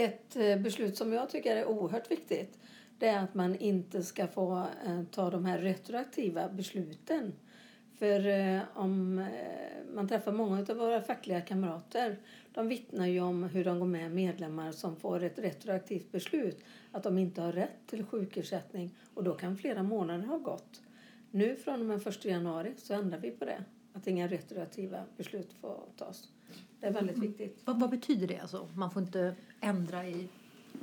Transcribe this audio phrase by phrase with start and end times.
[0.00, 2.58] Ett eh, beslut som jag tycker är oerhört viktigt
[2.98, 7.32] det är att man inte ska få eh, ta de här retroaktiva besluten.
[7.98, 9.26] För eh, om
[9.94, 12.16] man träffar många av våra fackliga kamrater
[12.52, 17.02] de vittnar ju om hur de går med medlemmar som får ett retroaktivt beslut att
[17.02, 20.80] de inte har rätt till sjukersättning och då kan flera månader ha gått.
[21.30, 23.64] Nu från och med 1 januari så ändrar vi på det.
[23.92, 26.28] Att inga retroaktiva beslut får tas.
[26.80, 27.58] Det är väldigt viktigt.
[27.64, 28.68] Vad, vad betyder det alltså?
[28.74, 30.28] Man får inte ändra i...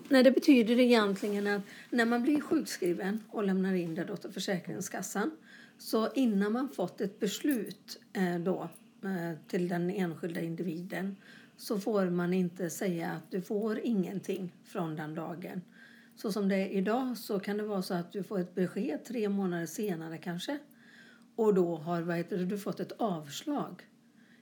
[0.09, 4.31] Nej, det betyder egentligen att när man blir sjukskriven och lämnar in det då till
[4.31, 5.31] Försäkringskassan
[5.77, 8.69] så innan man fått ett beslut eh, då,
[9.03, 11.15] eh, till den enskilda individen
[11.57, 15.61] så får man inte säga att du får ingenting från den dagen.
[16.15, 19.05] Så som det är idag så kan det vara så att du får ett besked
[19.05, 20.57] tre månader senare kanske.
[21.37, 23.81] Och då har vad heter det, du fått ett avslag.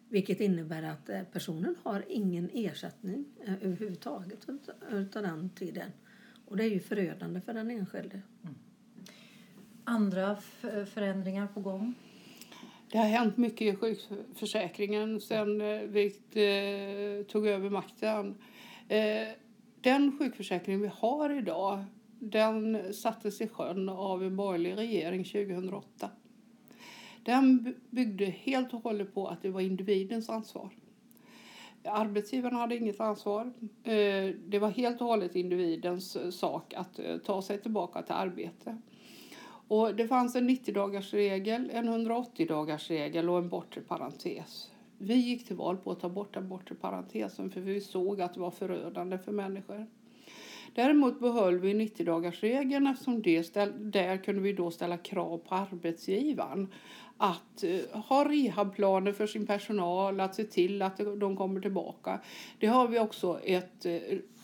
[0.09, 4.39] Vilket innebär att eh, personen har ingen ersättning eh, överhuvudtaget
[4.91, 5.91] utav den tiden.
[6.45, 8.21] Och det är ju förödande för den enskilde.
[8.43, 8.55] Mm.
[9.83, 10.37] Andra
[10.93, 11.93] förändringar på gång?
[12.91, 16.15] Det har hänt mycket i sjukförsäkringen sen eh, vi
[17.27, 18.35] tog över makten.
[19.81, 21.85] Den sjukförsäkring vi har idag
[22.19, 26.09] den sattes i sjön av en borgerlig regering 2008.
[27.25, 30.69] Den byggde helt och hållet på att det var individens ansvar.
[31.83, 33.53] Arbetsgivaren hade inget ansvar.
[33.83, 38.13] Eh, det var helt och hållet individens eh, sak att eh, ta sig tillbaka till
[38.13, 38.77] arbete.
[39.67, 44.71] Och det fanns en 90-dagarsregel, en 180-dagarsregel och en bortre parentes.
[44.97, 48.33] Vi gick till val på att ta bort den bortre parentesen för vi såg att
[48.33, 49.87] det var förödande för människor.
[50.75, 56.67] Däremot behöll vi 90-dagarsregeln eftersom det ställ, där kunde vi då ställa krav på arbetsgivaren
[57.17, 62.19] att eh, ha rehabplaner för sin personal, att se till att de kommer tillbaka.
[62.59, 63.99] Det har vi också ett, eh,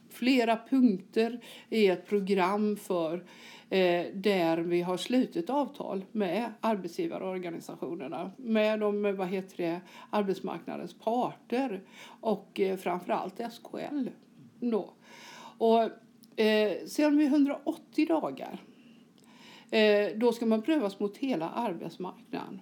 [0.10, 3.14] flera punkter i ett program för
[3.70, 11.82] eh, där vi har slutit avtal med arbetsgivarorganisationerna, med de, vad heter det, arbetsmarknadens parter
[12.22, 14.08] och framför framförallt SKL.
[14.60, 14.94] Då.
[15.58, 15.82] Och,
[16.40, 18.60] eh, sen vid 180 dagar
[19.72, 22.60] Eh, då ska man prövas mot hela arbetsmarknaden.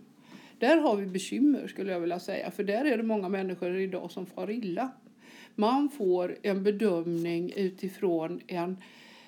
[0.60, 4.12] Där har vi bekymmer skulle jag vilja säga, för där är det många människor idag
[4.12, 4.92] som far illa.
[5.56, 8.78] Man får en bedömning utifrån en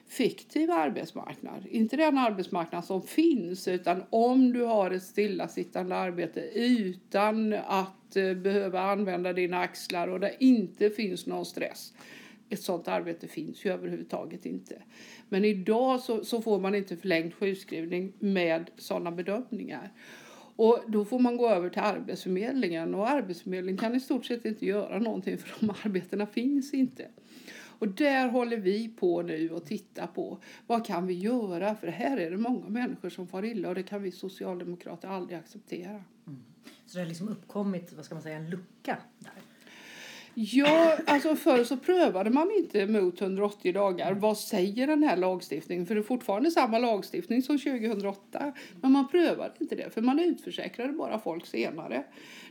[0.08, 1.68] fiktiv arbetsmarknad.
[1.70, 8.34] Inte den arbetsmarknad som finns, utan om du har ett stillasittande arbete utan att eh,
[8.34, 11.94] behöva använda dina axlar och det inte finns någon stress.
[12.52, 14.82] Ett sådant arbete finns ju överhuvudtaget inte.
[15.30, 19.92] Men idag så, så får man inte förlängd sjukskrivning med sådana bedömningar.
[20.56, 24.66] Och då får man gå över till Arbetsförmedlingen och Arbetsförmedlingen kan i stort sett inte
[24.66, 27.08] göra någonting för de arbetena finns inte.
[27.80, 32.18] Och där håller vi på nu och tittar på vad kan vi göra för här
[32.18, 36.04] är det många människor som far illa och det kan vi socialdemokrater aldrig acceptera.
[36.28, 36.44] Mm.
[36.86, 39.51] Så det har liksom uppkommit vad ska man säga, en lucka där?
[40.34, 44.14] Ja, alltså förr så prövade man inte mot 180 dagar.
[44.14, 45.86] Vad säger den här lagstiftningen?
[45.86, 48.54] För det är fortfarande samma lagstiftning som 2008.
[48.82, 52.04] Men man prövade inte det, för man utförsäkrade bara folk senare.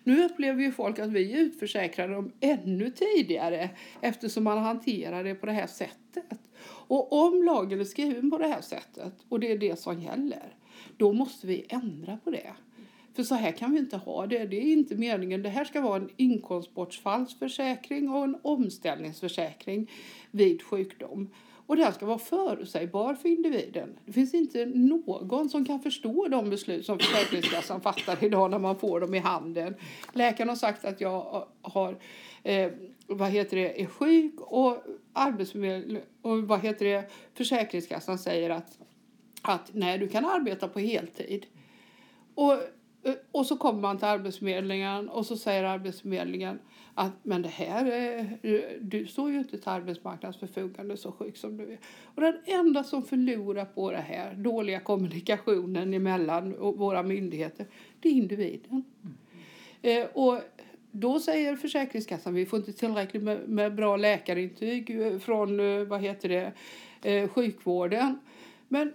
[0.05, 3.71] Nu upplever ju folk att vi utförsäkrade dem ännu tidigare
[4.01, 6.39] eftersom man hanterar det på det här sättet.
[6.63, 10.55] Och om lagen är skriven på det här sättet och det är det som gäller,
[10.97, 12.53] då måste vi ändra på det.
[13.21, 14.47] För så här kan vi inte ha det.
[14.47, 15.43] Det är inte meningen.
[15.43, 19.91] Det här ska vara en inkomstbortfallsförsäkring och en omställningsförsäkring
[20.31, 21.31] vid sjukdom.
[21.67, 23.99] Och den ska vara förutsägbar för individen.
[24.07, 28.79] Det finns inte någon som kan förstå de beslut som Försäkringskassan fattar idag när man
[28.79, 29.75] får dem i handen.
[30.13, 31.99] Läkaren har sagt att jag har,
[32.43, 32.73] eh,
[33.07, 34.77] vad heter det, är sjuk och,
[36.23, 38.79] och vad heter det, Försäkringskassan säger att,
[39.43, 41.47] att nej, du kan arbeta på heltid.
[42.35, 42.61] Och
[43.33, 46.59] och så kommer man till Arbetsförmedlingen och så säger Arbetsförmedlingen
[46.95, 48.39] att men det här är,
[48.81, 51.79] du står ju inte till arbetsmarknadens förfogande så sjuk som du är.
[52.05, 57.67] Och den enda som förlorar på det här, dåliga kommunikationen emellan våra myndigheter,
[58.01, 58.85] det är individen.
[59.03, 60.03] Mm.
[60.03, 60.41] Eh, och
[60.91, 64.93] då säger Försäkringskassan vi får inte tillräckligt med, med bra läkarintyg
[65.23, 66.53] från eh, vad heter det,
[67.03, 68.19] eh, sjukvården.
[68.69, 68.95] Men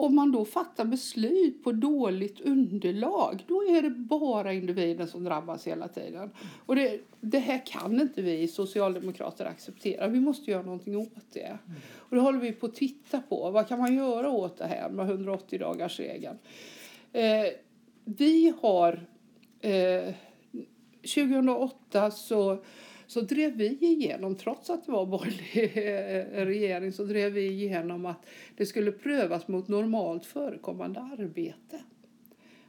[0.00, 5.66] om man då fattar beslut på dåligt underlag, då är det bara individen som drabbas
[5.66, 6.30] hela tiden.
[6.66, 10.08] Och det, det här kan inte vi socialdemokrater acceptera.
[10.08, 11.58] Vi måste göra någonting åt det.
[11.94, 13.50] Och det håller vi på att titta på.
[13.50, 16.38] Vad kan man göra åt det här med 180 dagars regeln?
[17.12, 17.46] Eh,
[18.04, 19.06] vi har...
[19.60, 20.14] Eh,
[21.00, 22.64] 2008 så
[23.10, 28.06] så drev vi igenom, trots att det var borgerlig eh, regering, så drev vi igenom
[28.06, 28.26] att
[28.56, 31.80] det skulle prövas mot normalt förekommande arbete.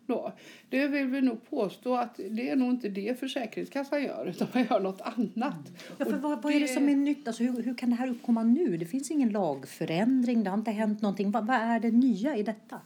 [0.06, 0.32] Då.
[0.70, 4.64] Det vill vi nog påstå att det är nog inte det Försäkringskassan gör, utan man
[4.70, 5.72] gör något annat.
[5.98, 7.28] Ja, för vad, vad är det som är nytt?
[7.28, 8.78] Alltså, hur, hur kan det här uppkomma nu?
[8.78, 11.32] Det finns ingen lagförändring, det har inte hänt någonting.
[11.32, 12.80] Vad, vad är det nya i detta?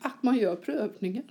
[0.00, 1.24] Att man gör prövningen.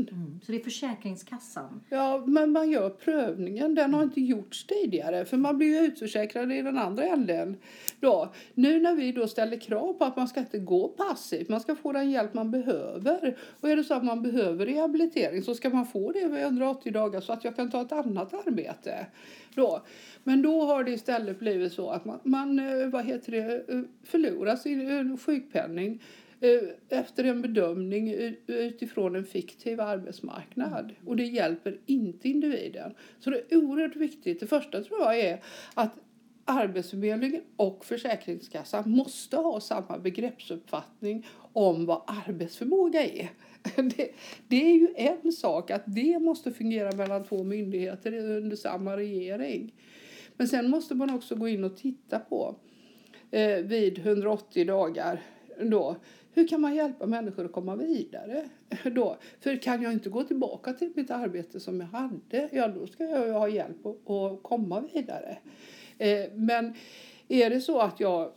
[0.45, 1.81] Så det är Försäkringskassan?
[1.89, 3.75] Ja, men man gör prövningen.
[3.75, 5.25] Den har inte gjorts tidigare.
[5.25, 7.57] För man blir ju utförsäkrad i den andra änden.
[7.99, 11.49] Då, nu när vi då ställer krav på att man ska inte gå passivt.
[11.49, 13.37] Man ska få den hjälp man behöver.
[13.61, 16.91] Och är det så att man behöver rehabilitering så ska man få det vid 180
[16.91, 19.05] dagar så att jag kan ta ett annat arbete.
[19.55, 19.81] Då.
[20.23, 23.81] Men då har det istället blivit så att man, man eh, vad heter det, eh,
[24.03, 26.01] förlorar sin eh, sjukpenning
[26.89, 28.13] efter en bedömning
[28.47, 30.95] utifrån en fiktiv arbetsmarknad.
[31.05, 32.95] Och det hjälper inte individen.
[33.19, 34.39] Så det är oerhört viktigt.
[34.39, 35.43] Det första tror jag är
[35.73, 35.99] att
[36.47, 43.29] Arbetsförmedlingen och Försäkringskassan måste ha samma begreppsuppfattning om vad arbetsförmåga är.
[43.75, 44.11] Det,
[44.47, 49.73] det är ju en sak att det måste fungera mellan två myndigheter under samma regering.
[50.37, 52.55] Men sen måste man också gå in och titta på
[53.31, 55.21] eh, vid 180 dagar
[55.61, 55.95] då,
[56.35, 58.49] hur kan man hjälpa människor att komma vidare?
[58.95, 59.17] Då?
[59.39, 63.03] För kan jag inte gå tillbaka till mitt arbete som jag hade, ja då ska
[63.03, 65.37] jag ha hjälp att, komma vidare.
[65.97, 66.73] Eh, men
[67.27, 68.31] är det så att jag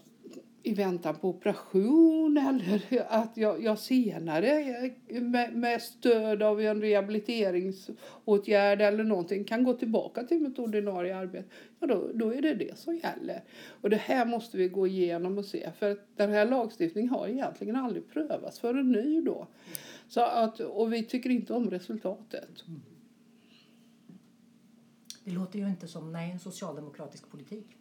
[0.63, 8.81] i väntan på operation eller att jag, jag senare med, med stöd av en rehabiliteringsåtgärd
[8.81, 11.49] eller någonting kan gå tillbaka till mitt ordinarie arbete,
[11.81, 13.43] ja då, då är det det som gäller.
[13.81, 17.29] Och det här måste vi gå igenom och se för att den här lagstiftningen har
[17.29, 19.47] egentligen aldrig prövats förrän nu då.
[20.09, 22.65] Så att, och vi tycker inte om resultatet.
[22.67, 22.81] Mm.
[25.25, 27.78] Det låter ju inte som nej, en socialdemokratisk politik.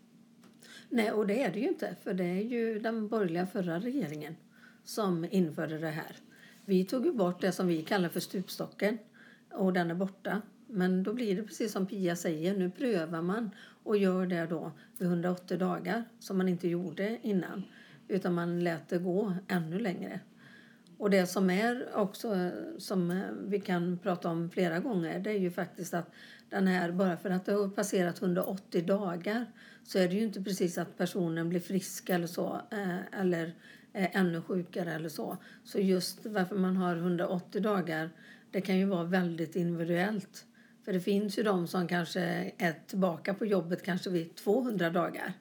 [0.89, 1.95] Nej, och det är det ju inte.
[2.03, 4.35] För det är ju den borgerliga förra regeringen
[4.83, 6.15] som införde det här.
[6.65, 8.97] Vi tog ju bort det som vi kallar för stupstocken
[9.53, 10.41] och den är borta.
[10.67, 13.49] Men då blir det precis som Pia säger, nu prövar man
[13.83, 17.63] och gör det då vid 180 dagar som man inte gjorde innan.
[18.07, 20.19] Utan man lät det gå ännu längre.
[20.97, 25.51] Och det som är också som vi kan prata om flera gånger det är ju
[25.51, 26.11] faktiskt att
[26.49, 29.45] den här, bara för att det har passerat 180 dagar
[29.83, 33.53] så är det ju inte precis att personen blir frisk eller så eh, eller
[33.93, 35.37] är ännu sjukare eller så.
[35.63, 38.09] Så just varför man har 180 dagar
[38.51, 40.45] det kan ju vara väldigt individuellt.
[40.85, 45.33] För det finns ju de som kanske är tillbaka på jobbet kanske vid 200 dagar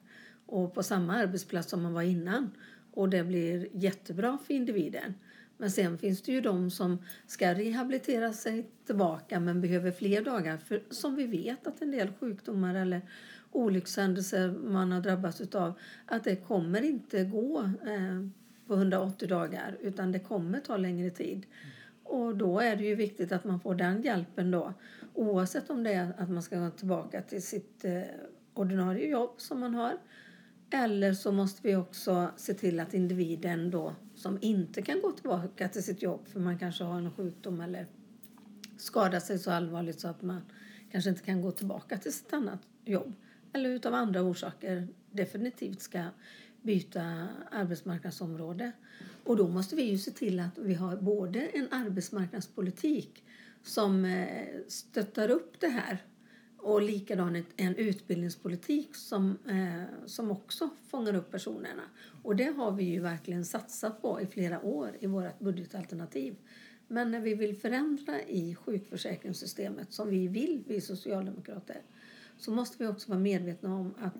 [0.46, 2.50] och på samma arbetsplats som man var innan.
[2.92, 5.14] Och det blir jättebra för individen.
[5.58, 10.58] Men sen finns det ju de som ska rehabilitera sig tillbaka men behöver fler dagar.
[10.58, 13.00] För som vi vet att en del sjukdomar eller
[13.52, 18.28] olyckshändelser man har drabbats utav att det kommer inte gå eh,
[18.66, 21.46] på 180 dagar utan det kommer ta längre tid.
[22.02, 24.74] Och då är det ju viktigt att man får den hjälpen då
[25.14, 28.02] oavsett om det är att man ska gå tillbaka till sitt eh,
[28.54, 29.98] ordinarie jobb som man har
[30.70, 33.94] eller så måste vi också se till att individen då
[34.26, 37.86] som inte kan gå tillbaka till sitt jobb för man kanske har en sjukdom eller
[38.76, 40.40] skadar sig så allvarligt så att man
[40.92, 43.12] kanske inte kan gå tillbaka till sitt annat jobb
[43.52, 46.04] eller utav andra orsaker definitivt ska
[46.62, 48.72] byta arbetsmarknadsområde.
[49.24, 53.24] Och då måste vi ju se till att vi har både en arbetsmarknadspolitik
[53.62, 54.26] som eh,
[54.68, 56.04] stöttar upp det här
[56.66, 61.82] och likadant en utbildningspolitik som, eh, som också fångar upp personerna.
[62.22, 66.36] Och det har vi ju verkligen satsat på i flera år i vårt budgetalternativ.
[66.88, 71.82] Men när vi vill förändra i sjukförsäkringssystemet som vi vill, vi socialdemokrater,
[72.38, 74.14] så måste vi också vara medvetna om att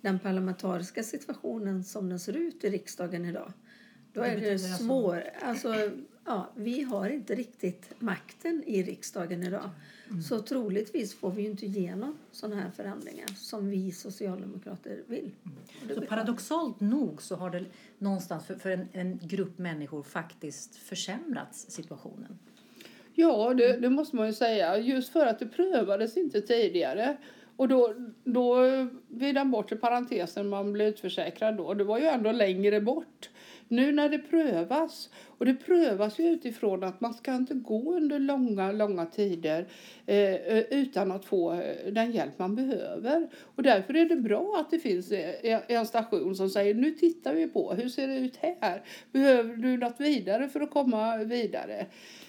[0.00, 3.52] den parlamentariska situationen som den ser ut i riksdagen idag,
[4.12, 5.24] då Det är det alltså- svår...
[5.42, 5.90] Alltså,
[6.24, 9.70] ja, vi har inte riktigt makten i riksdagen idag.
[10.28, 15.30] Så troligtvis får vi inte igenom sådana här förändringar som vi socialdemokrater vill.
[15.88, 17.64] Det Så paradoxalt nog så har det
[17.98, 22.38] någonstans för, för en, en grupp människor faktiskt försämrats situationen.
[23.14, 24.78] Ja, det, det måste man ju säga.
[24.78, 27.16] Just för att det prövades inte tidigare.
[27.56, 28.56] Och då, då
[29.08, 33.30] vid den bortre parentesen man blev utförsäkrad då, det var ju ändå längre bort.
[33.72, 38.18] Nu när det prövas, och det prövas ju utifrån att man ska inte gå under
[38.18, 39.68] långa, långa tider
[40.06, 43.28] eh, eh utan att få eh, den hjälp man behöver.
[43.56, 47.34] Och därför är det bra att det finns eh, en station som säger nu tittar
[47.34, 48.82] vi på, hur ser det ut här?
[49.12, 51.86] Behöver du något vidare för att komma vidare?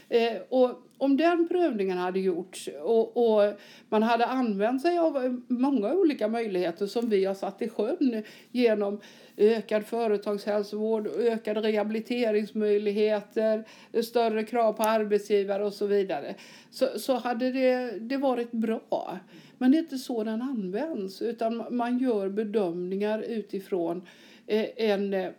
[0.10, 0.70] Eh, och,
[1.02, 3.54] om den prövningen hade gjorts och, och,
[3.90, 9.00] man hade använt sig av många olika möjligheter som vi har satt i sjön genom
[9.38, 13.66] ökad företagshälsovård, ökade rehabiliteringsmöjligheter,
[14.04, 16.36] större krav på arbetsgivare och så vidare
[16.70, 19.20] så, så hade det, det varit bra.
[19.58, 24.08] Men det är inte så den används utan man gör bedömningar utifrån
[24.48, 25.34] eh, en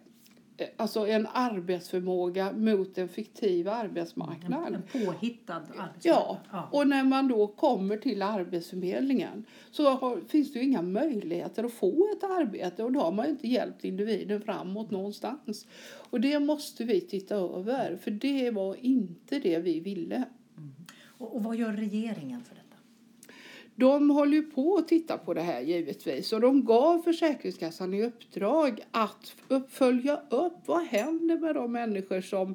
[0.76, 4.74] alltså en arbetsförmåga mot en fiktiv arbetsmarknad.
[4.74, 5.94] En, påhittad arbetsmarknad.
[6.02, 6.38] Ja.
[6.52, 11.64] ja, och när man då kommer till Arbetsförmedlingen så har, finns det ju inga möjligheter
[11.64, 15.66] att få ett arbete och då har man inte hjälpt individen framåt någonstans.
[16.10, 20.16] Och det måste vi titta över för det var inte det vi ville.
[20.16, 20.72] Mm.
[21.04, 22.62] Och, och vad gör regeringen för det?
[23.74, 28.02] De håller ju på att titta på det här givetvis och de gav Försäkringskassan i
[28.02, 29.34] uppdrag att
[29.68, 32.54] följa upp vad händer med de människor som,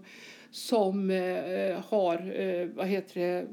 [0.51, 3.47] som eh, har eh, vad heter det,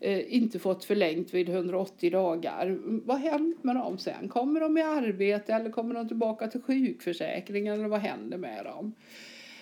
[0.00, 2.78] eh, inte fått förlängt vid 180 dagar.
[2.82, 4.28] Vad händer med dem sen?
[4.28, 8.94] Kommer de i arbete eller kommer de tillbaka till sjukförsäkringen eller vad händer med dem?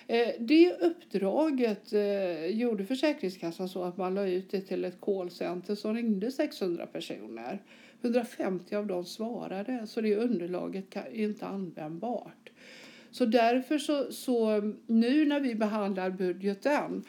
[0.07, 5.75] Eh, det uppdraget eh, gjorde Försäkringskassan så att man la ut det till ett callcenter
[5.75, 7.61] som ringde 600 personer.
[8.01, 12.49] 150 av dem svarade, så det underlaget är inte användbart.
[13.11, 17.03] Så därför så, så nu när vi behandlar budgeten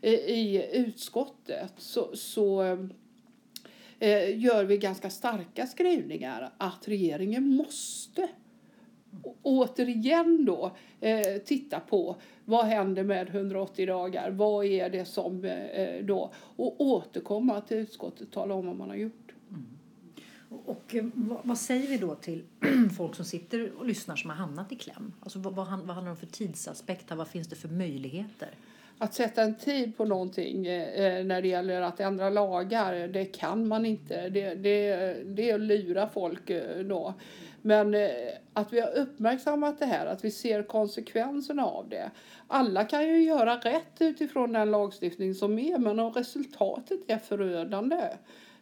[0.00, 2.62] eh, i utskottet så, så
[4.34, 8.28] gör vi ganska starka skrivningar att regeringen måste
[9.42, 14.30] återigen då eh, titta på vad händer med 180 dagar?
[14.30, 16.32] Vad är det som eh, då?
[16.36, 19.32] Och återkomma till utskottet och tala om vad man har gjort.
[19.50, 19.66] Mm.
[20.66, 22.44] Och eh, vad, vad, säger vi då till
[22.96, 25.12] folk som sitter och lyssnar som har hamnat i kläm?
[25.20, 27.16] Alltså vad, vad, vad handlar det om för tidsaspekter?
[27.16, 28.48] Vad finns det för möjligheter?
[28.98, 33.68] Att sätta en tid på någonting eh, när det gäller att ändra lagar, det kan
[33.68, 34.28] man inte.
[34.28, 37.14] Det, det, det är att lura folk eh, då.
[37.62, 38.10] Men eh,
[38.52, 42.10] att vi har uppmärksammat det här, att vi ser konsekvenserna av det.
[42.46, 48.08] Alla kan ju göra rätt utifrån den lagstiftning som är, men om resultatet är förödande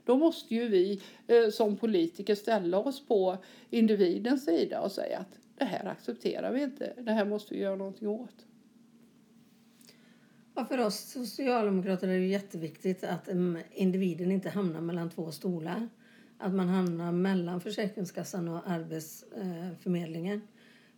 [0.05, 3.37] då måste ju vi eh, som politiker ställa oss på
[3.71, 7.77] individens sida och säga att det här accepterar vi inte, det här måste vi göra
[7.77, 8.47] någonting åt.
[10.55, 15.89] Ja, för oss socialdemokrater är det jätteviktigt att mm, individen inte hamnar mellan två stolar
[16.41, 20.41] att man hamnar mellan Försäkringskassan och Arbetsförmedlingen.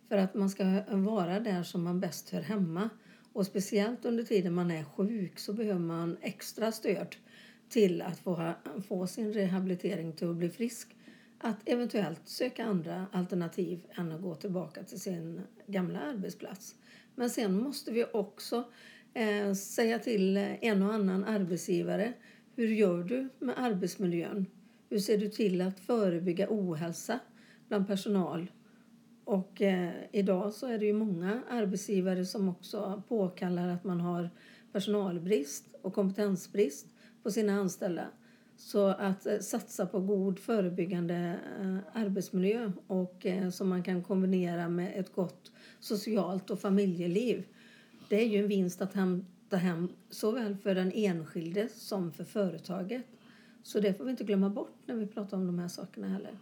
[0.09, 2.91] För att man ska vara där som man bäst hör hemma.
[3.33, 7.17] Och speciellt under tiden man är sjuk så behöver man extra stöd
[7.69, 8.53] till att få,
[8.89, 10.97] få sin rehabilitering till att bli frisk.
[11.39, 16.75] Att eventuellt söka andra alternativ än att gå tillbaka till sin gamla arbetsplats.
[17.15, 18.65] Men sen måste vi också
[19.15, 22.13] eh, säga till en och annan arbetsgivare
[22.55, 24.47] hur gör du med arbetsmiljön?
[24.93, 27.19] Hur ser du till att förebygga ohälsa
[27.69, 28.51] bland personal?
[29.25, 34.31] Och eh, idag så är det ju många arbetsgivare som också påkallar att man har
[34.73, 36.87] personalbrist och kompetensbrist
[37.23, 38.07] på sina anställda.
[38.57, 44.69] Så att eh, satsa på god förebyggande eh, arbetsmiljö och eh, som man kan kombinera
[44.69, 47.45] med ett gott socialt och familjeliv.
[48.09, 53.05] Det är ju en vinst att hämta hem såväl för den enskilde som för företaget.
[53.63, 56.33] Så det får vi inte glömma bort när vi pratar om de här sakerna heller.